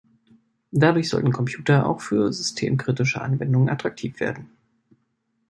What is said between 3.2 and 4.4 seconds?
Anwendungen attraktiv